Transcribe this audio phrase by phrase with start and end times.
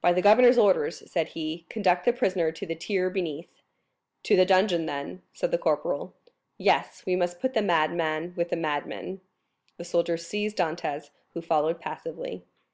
[0.00, 3.50] "By the governor's orders," said he, "conduct the prisoner to the tier beneath."
[4.22, 6.14] "To the dungeon, then," said the corporal.
[6.56, 9.20] "Yes; we must put the madman with the madmen."
[9.76, 12.46] The soldiers seized Dantès, who followed passively.